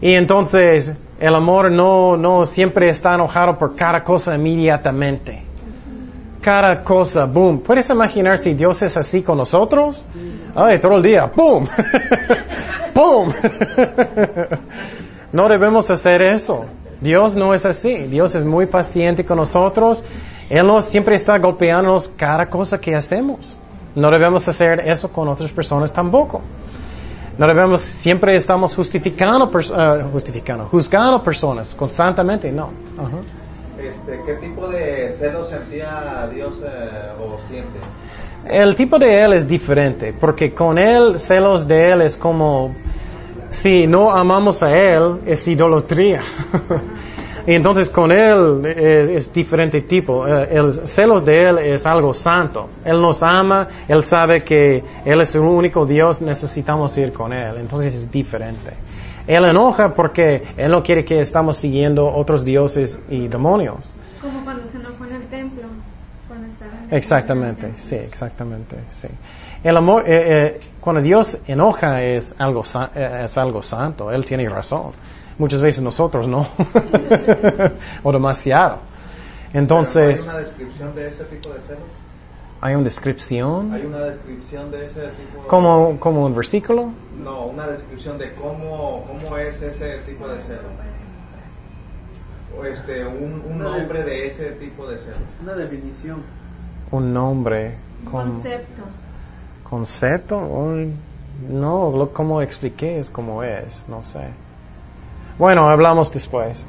[0.00, 5.42] Y entonces el amor no, no siempre está enojado por cada cosa inmediatamente.
[6.44, 7.60] Cada cosa, boom.
[7.60, 10.04] ¿Puedes imaginar si Dios es así con nosotros?
[10.54, 11.66] Ay, todo el día, boom.
[12.94, 13.32] boom.
[15.32, 16.66] no debemos hacer eso.
[17.00, 17.94] Dios no es así.
[18.08, 20.04] Dios es muy paciente con nosotros.
[20.50, 23.58] Él no siempre está golpeándonos cada cosa que hacemos.
[23.94, 26.42] No debemos hacer eso con otras personas tampoco.
[27.38, 32.68] No debemos, siempre estamos justificando, uh, justificando, juzgando personas constantemente, no.
[33.88, 37.78] Este, ¿Qué tipo de celos sentía Dios eh, o siente?
[38.48, 42.74] El tipo de él es diferente, porque con él, celos de él es como,
[43.50, 46.20] si no amamos a él, es idolatría.
[47.46, 50.26] Y entonces con él es, diferente tipo.
[50.26, 52.70] Eh, el celos de él es algo santo.
[52.86, 57.56] Él nos ama, él sabe que él es el único Dios, necesitamos ir con él.
[57.58, 58.72] Entonces es diferente.
[59.26, 63.94] Él enoja porque él no quiere que estamos siguiendo otros dioses y demonios.
[64.20, 65.62] Como cuando se enojó en el templo.
[66.90, 69.08] exactamente, sí, exactamente, sí.
[69.62, 72.62] El amor, eh, eh, cuando Dios enoja es algo,
[72.94, 74.92] es algo santo, Él tiene razón.
[75.38, 76.46] Muchas veces nosotros no.
[78.02, 78.78] o demasiado.
[79.54, 80.20] Entonces.
[80.20, 82.03] ¿Hay una descripción de ese tipo de celos?
[82.64, 83.74] ¿Hay una descripción?
[83.74, 85.48] ¿Hay una descripción de ese tipo de...
[85.48, 86.92] ¿Como, como un versículo?
[87.22, 90.62] No, una descripción de cómo, cómo es ese tipo de celo.
[92.58, 95.26] O este, un, un nombre de ese tipo de celo.
[95.42, 96.22] Una definición.
[96.90, 97.74] Un nombre.
[98.06, 98.82] Un concepto.
[99.68, 100.40] ¿Concepto?
[101.50, 104.24] no, lo, como expliqué es como es, no sé.
[105.38, 106.64] Bueno, hablamos después.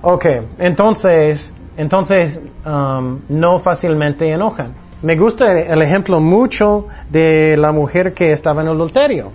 [0.00, 0.24] Ok,
[0.58, 4.85] entonces, entonces um, no fácilmente enojan.
[5.02, 9.30] Me gusta el ejemplo mucho de la mujer que estaba en el adulterio.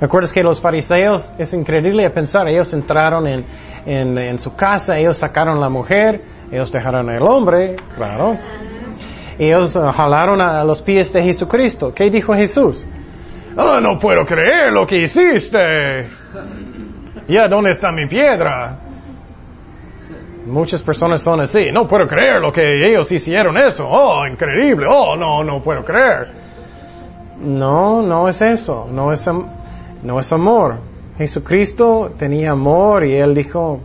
[0.00, 3.44] ¿Recuerdas que los fariseos, es increíble pensar, ellos entraron en,
[3.84, 8.38] en, su casa, ellos sacaron la mujer, ellos dejaron el hombre, claro.
[9.38, 11.92] Ellos uh, jalaron a los pies de Jesucristo.
[11.94, 12.86] ¿Qué dijo Jesús?
[13.56, 16.08] Oh, no puedo creer lo que hiciste.
[17.28, 18.78] Ya, ¿dónde está mi piedra?
[20.50, 21.70] Muchas personas son así.
[21.72, 23.88] No puedo creer lo que ellos hicieron eso.
[23.88, 24.86] Oh, increíble.
[24.88, 26.28] Oh, no, no puedo creer.
[27.40, 28.88] No, no es eso.
[28.90, 29.28] No es,
[30.02, 30.76] no es amor.
[31.16, 33.80] Jesucristo tenía amor y Él dijo,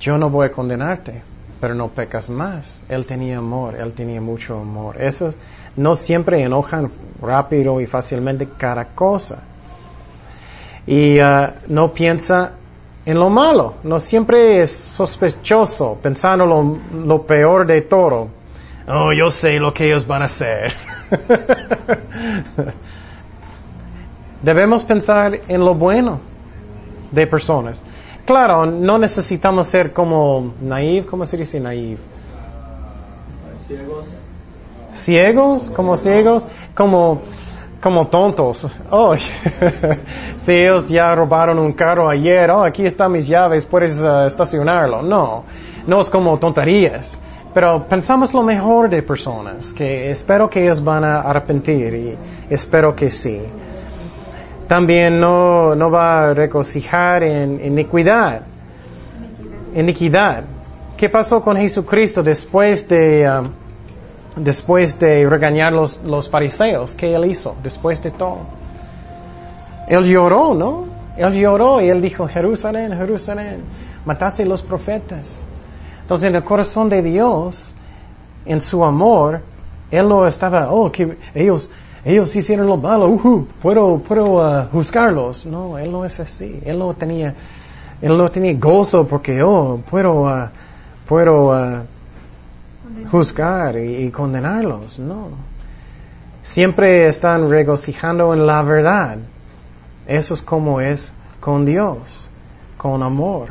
[0.00, 1.22] yo no voy a condenarte,
[1.60, 2.82] pero no pecas más.
[2.88, 5.00] Él tenía amor, Él tenía mucho amor.
[5.00, 5.34] Eso
[5.76, 9.42] no siempre enojan rápido y fácilmente cada cosa
[10.88, 12.52] y uh, no piensa
[13.08, 18.28] en lo malo, no siempre es sospechoso, pensando lo, lo peor de todo.
[18.86, 20.74] Oh, yo sé lo que ellos van a hacer.
[24.42, 26.20] Debemos pensar en lo bueno
[27.10, 27.82] de personas.
[28.26, 31.96] Claro, no necesitamos ser como naive, ¿cómo se dice naive?
[33.66, 34.04] Ciegos.
[34.96, 37.22] Ciegos, como ciegos, como
[37.80, 38.68] como tontos.
[38.90, 39.14] Oh,
[40.36, 45.02] si ellos ya robaron un carro ayer, oh, aquí están mis llaves, puedes uh, estacionarlo.
[45.02, 45.44] No,
[45.86, 47.18] no es como tonterías.
[47.54, 52.18] Pero pensamos lo mejor de personas, que espero que ellos van a arrepentir y
[52.50, 53.40] espero que sí.
[54.68, 58.42] También no, no va a regocijar en iniquidad.
[59.74, 60.44] Iniquidad.
[60.96, 63.28] ¿Qué pasó con Jesucristo después de...
[63.28, 63.67] Um,
[64.40, 68.38] después de regañar los, los fariseos, ¿qué él hizo después de todo?
[69.86, 70.84] Él lloró, ¿no?
[71.16, 73.62] Él lloró y él dijo, Jerusalén, Jerusalén,
[74.04, 75.44] mataste a los profetas.
[76.02, 77.74] Entonces en el corazón de Dios,
[78.46, 79.40] en su amor,
[79.90, 81.70] él no estaba, oh, que ellos,
[82.04, 85.46] ellos hicieron lo malo, uh, puedo, puedo uh, juzgarlos.
[85.46, 86.60] No, él no es así.
[86.64, 87.34] Él no tenía,
[88.00, 90.48] él no tenía gozo porque, oh, puedo, uh,
[91.06, 91.80] puedo uh,
[93.10, 95.28] juzgar y, condenarlos, no.
[96.42, 99.18] Siempre están regocijando en la verdad.
[100.06, 102.30] Eso es como es con Dios,
[102.76, 103.50] con amor.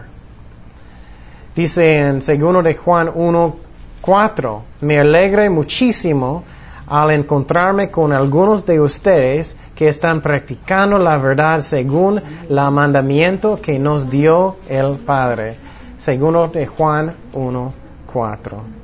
[1.55, 3.55] Dice en 2 de Juan 1,
[4.01, 6.43] 4, me alegré muchísimo
[6.87, 13.77] al encontrarme con algunos de ustedes que están practicando la verdad según el mandamiento que
[13.77, 15.55] nos dio el Padre.
[15.97, 17.73] Segundo de Juan 1,
[18.11, 18.76] 4.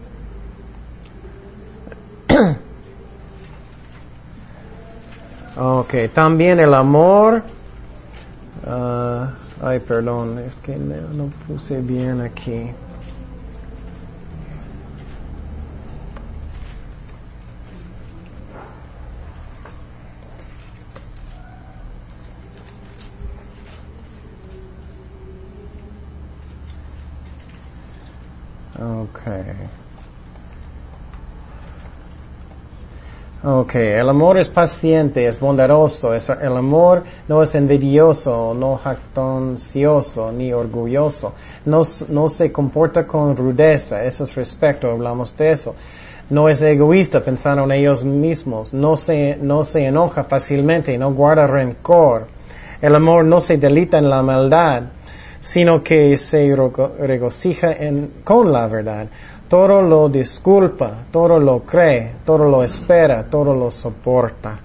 [5.56, 7.44] Ok, también el amor.
[8.66, 9.28] Uh,
[9.62, 12.72] ay, perdón, es que no puse bien aquí.
[28.76, 29.83] Okay.
[33.46, 40.54] Ok, el amor es paciente, es bondadoso, el amor no es envidioso, no jactancioso, ni
[40.54, 41.34] orgulloso,
[41.66, 45.76] no, se comporta con rudeza, eso es respecto, hablamos de eso.
[46.30, 51.46] No es egoísta pensando en ellos mismos, no se, no se enoja fácilmente, no guarda
[51.46, 52.28] rencor.
[52.82, 54.84] El amor no se delita en la maldad,
[55.42, 59.08] sino que se rego- regocija en, con la verdad.
[59.54, 64.58] Todo lo disculpa, todo lo cree, todo lo espera, todo lo soporta.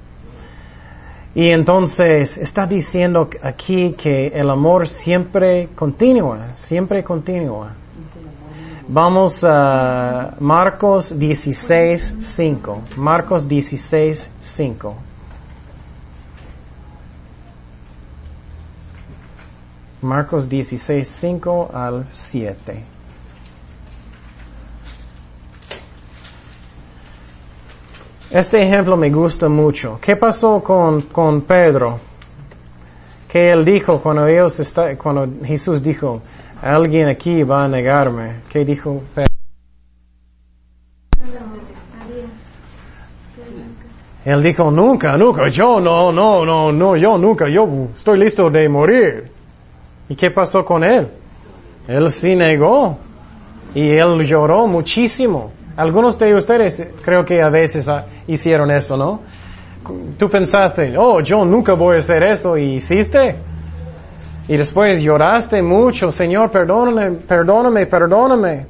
[1.35, 7.73] Y entonces está diciendo aquí que el amor siempre continúa, siempre continúa.
[8.89, 12.83] Vamos a Marcos 16, 5.
[12.97, 14.95] Marcos 16, 5.
[20.01, 22.98] Marcos 16, 5 al 7.
[28.31, 29.99] Este ejemplo me gusta mucho.
[30.03, 31.99] ¿Qué pasó con, con Pedro?
[33.27, 36.21] Que él dijo cuando ellos está, cuando Jesús dijo,
[36.61, 38.41] alguien aquí va a negarme.
[38.51, 39.29] ¿Qué dijo Pedro?
[44.27, 48.69] Él dijo, nunca, nunca, yo no, no, no, no, yo nunca, yo estoy listo de
[48.69, 49.31] morir.
[50.07, 51.09] ¿Y qué pasó con él?
[51.87, 52.99] Él sí negó.
[53.75, 55.53] Y él lloró muchísimo.
[55.79, 57.89] Algunos de ustedes creo que a veces
[58.27, 59.21] hicieron eso, ¿no?
[60.19, 63.37] Tú pensaste, oh, yo nunca voy a hacer eso y hiciste.
[64.49, 68.67] Y después lloraste mucho, Señor, perdóname, perdóname, perdóname.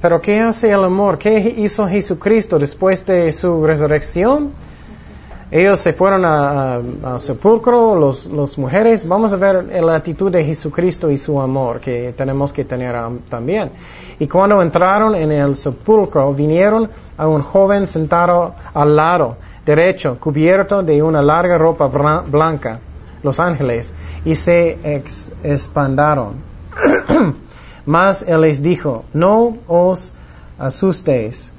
[0.00, 1.18] Pero ¿qué hace el amor?
[1.18, 4.52] ¿Qué hizo Jesucristo después de su resurrección?
[5.50, 9.08] Ellos se fueron al sepulcro, los, los mujeres.
[9.08, 13.20] Vamos a ver la actitud de Jesucristo y su amor que tenemos que tener am-
[13.30, 13.70] también.
[14.18, 20.82] Y cuando entraron en el sepulcro, vinieron a un joven sentado al lado derecho, cubierto
[20.82, 21.86] de una larga ropa
[22.26, 22.80] blanca,
[23.22, 23.92] los ángeles,
[24.26, 26.34] y se ex- espantaron.
[27.86, 30.12] Mas él les dijo, no os
[30.58, 31.50] asustéis,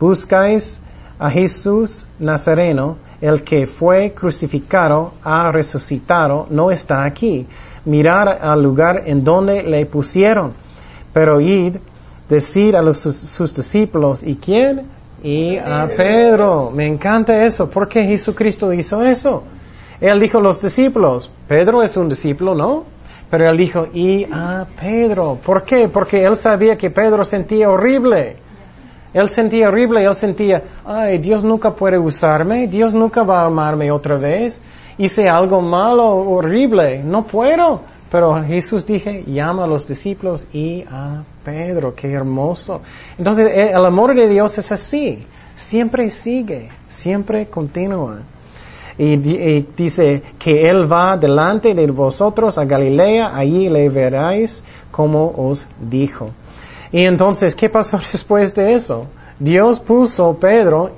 [0.00, 0.80] buscáis
[1.18, 7.46] a Jesús Nazareno, el que fue crucificado, ha resucitado, no está aquí.
[7.84, 10.52] Mirad al lugar en donde le pusieron.
[11.12, 11.76] Pero id,
[12.28, 14.82] decid a los, sus, sus discípulos, ¿y quién?
[15.22, 16.70] Y a Pedro.
[16.70, 17.70] Me encanta eso.
[17.70, 19.44] ¿Por qué Jesucristo hizo eso?
[20.00, 22.84] Él dijo a los discípulos, Pedro es un discípulo, ¿no?
[23.30, 25.38] Pero él dijo, y a Pedro.
[25.44, 25.88] ¿Por qué?
[25.88, 28.36] Porque él sabía que Pedro sentía horrible.
[29.16, 33.90] Él sentía horrible, él sentía, ay, Dios nunca puede usarme, Dios nunca va a amarme
[33.90, 34.60] otra vez.
[34.98, 37.80] Hice algo malo, horrible, no puedo.
[38.12, 42.82] Pero Jesús dije, llama a los discípulos y a Pedro, qué hermoso.
[43.16, 45.24] Entonces, eh, el amor de Dios es así,
[45.56, 48.18] siempre sigue, siempre continúa.
[48.98, 54.62] Y, di- y dice que Él va delante de vosotros a Galilea, allí le veráis
[54.90, 56.30] como os dijo.
[56.96, 59.06] Y entonces, ¿qué pasó después de eso?
[59.38, 60.92] Dios puso Pedro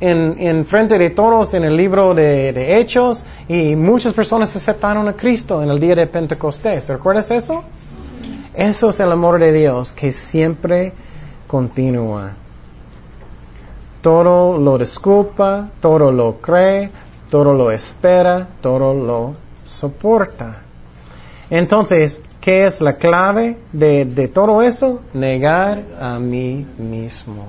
[0.00, 5.08] en, en frente de todos en el libro de, de Hechos y muchas personas aceptaron
[5.08, 6.90] a Cristo en el día de Pentecostés.
[6.90, 7.64] ¿Recuerdas eso?
[8.52, 10.92] Eso es el amor de Dios que siempre
[11.46, 12.32] continúa.
[14.02, 16.90] Todo lo disculpa, todo lo cree,
[17.30, 19.32] todo lo espera, todo lo
[19.64, 20.58] soporta.
[21.48, 25.00] Entonces, ¿qué es la clave de, de todo eso?
[25.12, 27.46] Negar a mí mismo.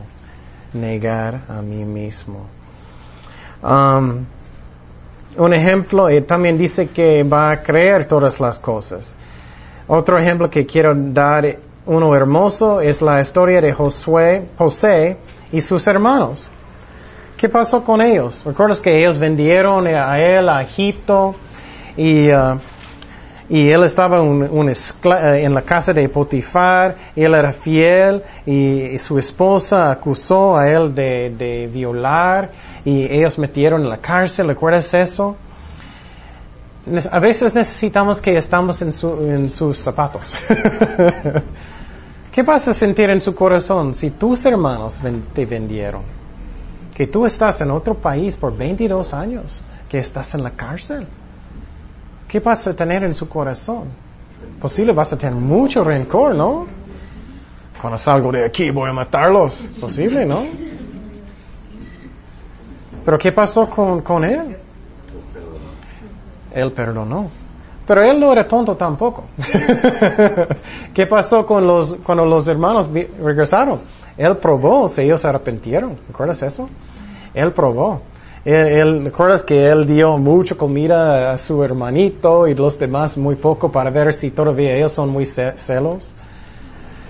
[0.73, 2.45] Negar a mí mismo.
[3.61, 4.25] Um,
[5.37, 9.15] un ejemplo, eh, también dice que va a creer todas las cosas.
[9.87, 15.17] Otro ejemplo que quiero dar, uno hermoso, es la historia de Josué, José
[15.51, 16.51] y sus hermanos.
[17.37, 18.43] ¿Qué pasó con ellos?
[18.45, 21.35] ¿Recuerdas que ellos vendieron a él a Egipto
[21.95, 22.59] y, uh,
[23.49, 29.91] y él estaba eh, en la casa de Potifar, él era fiel y, su esposa
[29.91, 32.51] acusó a él de, violar
[32.85, 35.35] y ellos metieron en la cárcel, ¿recuerdas eso?
[37.11, 38.89] A veces necesitamos que estamos en,
[39.33, 40.33] en sus zapatos.
[42.31, 44.99] ¿Qué vas a sentir en su corazón si tus hermanos
[45.33, 46.03] te vendieron?
[46.93, 51.07] Que tú estás en otro país por 22 años, que estás en la cárcel.
[52.29, 53.85] ¿Qué vas a tener en su corazón?
[54.61, 56.67] Posible vas a tener mucho rencor, ¿no?
[57.81, 59.67] Cuando salgo de aquí voy a matarlos.
[59.81, 60.45] Posible, ¿no?
[63.03, 64.55] Pero ¿qué pasó con, con él?
[66.53, 67.31] Él perdonó.
[67.87, 69.23] Pero él no era tonto tampoco.
[70.93, 73.79] ¿Qué pasó con los, cuando los hermanos regresaron?
[74.15, 75.97] Él probó ellos se arrepintieron.
[76.07, 76.69] ¿Recuerdas eso?
[77.33, 78.03] Él probó.
[78.45, 83.35] Él, él- ¿Recuerdas que él dio mucha comida a su hermanito y los demás muy
[83.35, 86.13] poco para ver si todavía ellos son muy ce- celos?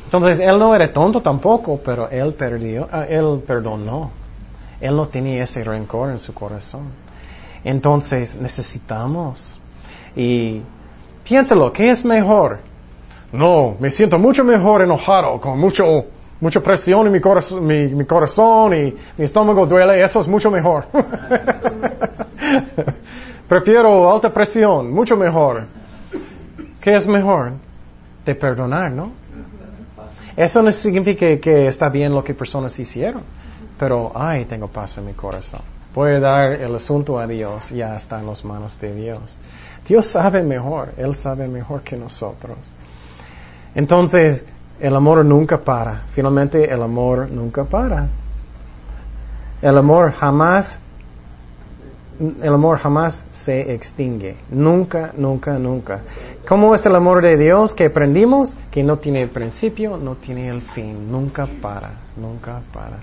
[0.05, 4.11] Entonces él no era tonto tampoco, pero él perdió, ah, él perdonó.
[4.81, 6.83] Él no tenía ese rencor en su corazón.
[7.63, 9.59] Entonces necesitamos.
[10.15, 10.61] Y
[11.23, 12.59] piénsalo, ¿qué es mejor?
[13.31, 16.05] No, me siento mucho mejor enojado, con mucho,
[16.41, 20.49] mucha presión en mi corazón, mi, mi corazón y mi estómago duele, eso es mucho
[20.51, 20.85] mejor.
[23.47, 25.65] Prefiero alta presión, mucho mejor.
[26.79, 27.53] ¿Qué es mejor?
[28.25, 29.11] De perdonar, ¿no?
[30.37, 33.23] Eso no significa que, está bien lo que personas hicieron,
[33.77, 35.61] pero, ay, tengo paz en mi corazón.
[35.93, 39.39] Voy a dar el asunto a Dios, ya está en las manos de Dios.
[39.87, 42.57] Dios sabe mejor, Él sabe mejor que nosotros.
[43.75, 44.45] Entonces,
[44.79, 46.01] el amor nunca para.
[46.13, 48.07] Finalmente, el amor nunca para.
[49.61, 50.79] El amor jamás,
[52.41, 54.37] el amor jamás se extingue.
[54.49, 55.99] Nunca, nunca, nunca.
[56.47, 58.57] ¿Cómo es el amor de Dios que aprendimos?
[58.71, 61.11] Que no tiene principio, no tiene el fin.
[61.11, 62.97] Nunca para, nunca para.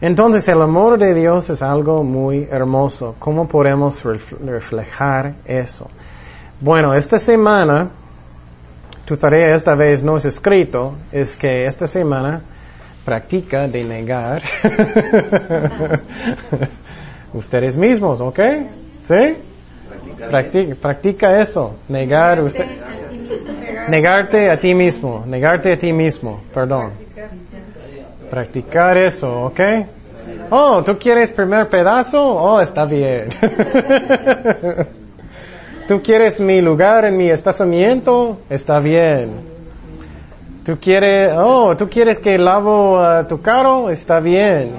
[0.00, 3.14] Entonces, el amor de Dios es algo muy hermoso.
[3.18, 5.88] ¿Cómo podemos ref- reflejar eso?
[6.60, 7.88] Bueno, esta semana,
[9.12, 12.40] tu tarea esta vez no es escrito, es que esta semana
[13.04, 14.40] practica de negar
[17.34, 18.40] ustedes mismos, ¿ok?
[19.06, 19.36] ¿Sí?
[20.30, 22.64] Practica, practica eso, negar usted,
[23.90, 26.92] negarte a ti mismo, negarte a ti mismo, perdón.
[28.30, 29.60] Practicar eso, ¿ok?
[30.48, 32.18] Oh, ¿tú quieres primer pedazo?
[32.24, 33.28] Oh, está bien.
[35.88, 38.38] ¿Tú quieres mi lugar en mi estacionamiento?
[38.48, 39.30] Está bien.
[40.64, 43.90] ¿Tú quieres, oh, ¿tú quieres que lavo uh, tu carro?
[43.90, 44.70] Está bien.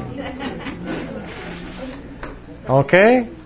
[2.68, 2.94] ¿Ok?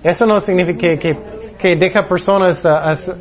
[0.03, 1.17] Eso no significa que,
[1.57, 3.13] que, deja personas uh,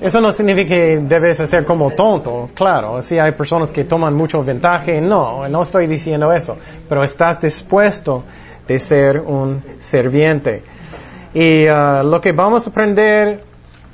[0.00, 3.02] eso no significa que debes ser como tonto, claro.
[3.02, 6.56] Si hay personas que toman mucho ventaja, no, no estoy diciendo eso.
[6.88, 8.22] Pero estás dispuesto
[8.68, 10.73] de ser un serviente.
[11.34, 13.42] Y uh, lo que vamos a aprender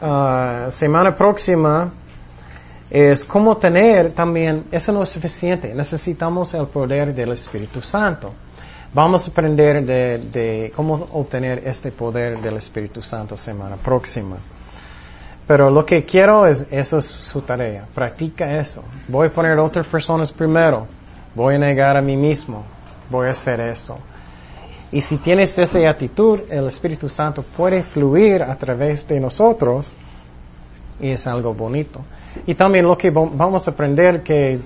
[0.03, 1.91] uh, semana próxima
[2.91, 8.33] es cómo tener también, eso no es suficiente, necesitamos el poder del Espíritu Santo.
[8.93, 14.37] Vamos a aprender de, de cómo obtener este poder del Espíritu Santo semana próxima.
[15.47, 17.87] Pero lo que quiero es, eso es su tarea.
[17.95, 18.85] Practica eso.
[19.09, 20.87] Voy a poner a otras personas primero.
[21.35, 22.65] Voy a negar a mí mismo.
[23.09, 23.99] Voy a hacer eso.
[24.93, 29.95] Y si tienes esa actitud, el Espíritu Santo puede fluir a través de nosotros
[31.01, 32.01] y es algo bonito.
[32.47, 34.59] Y también lo que vamos a aprender que,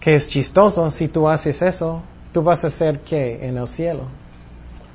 [0.00, 2.02] que es chistoso, si tú haces eso,
[2.32, 4.02] tú vas a ser qué en el cielo.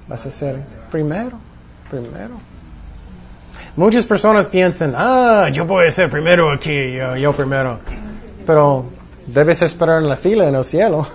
[0.08, 0.60] Vas a ser
[0.92, 1.38] primero,
[1.90, 2.40] primero.
[3.76, 7.80] Muchas personas piensan, ah, yo voy a ser primero aquí, yo, yo primero.
[8.46, 8.86] Pero
[9.28, 11.08] debes esperar en la fila en el cielo.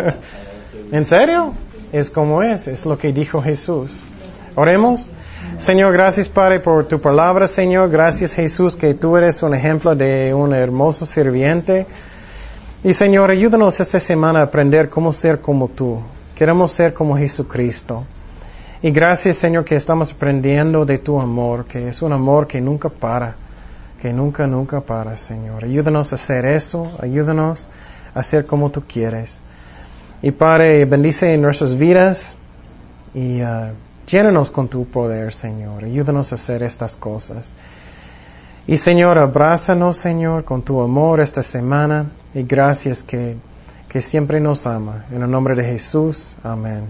[0.92, 1.54] ¿En serio?
[1.96, 4.02] Es como es, es lo que dijo Jesús.
[4.54, 5.08] Oremos.
[5.56, 7.88] Señor, gracias Padre por tu palabra, Señor.
[7.88, 11.86] Gracias Jesús que tú eres un ejemplo de un hermoso sirviente.
[12.84, 16.00] Y Señor, ayúdanos esta semana a aprender cómo ser como tú.
[16.34, 18.04] Queremos ser como Jesucristo.
[18.82, 22.90] Y gracias Señor que estamos aprendiendo de tu amor, que es un amor que nunca
[22.90, 23.36] para,
[24.02, 25.64] que nunca, nunca para, Señor.
[25.64, 27.70] Ayúdanos a hacer eso, ayúdanos
[28.14, 29.40] a ser como tú quieres.
[30.22, 32.34] Y Padre, bendice en nuestras vidas
[33.14, 33.40] y
[34.06, 35.84] llénanos con tu poder, Señor.
[35.84, 37.52] Ayúdanos a hacer estas cosas.
[38.66, 43.36] Y Señor, abrázanos, Señor, con tu amor esta semana y gracias que,
[43.88, 45.04] que siempre nos ama.
[45.12, 46.84] En el nombre de Jesús, amén.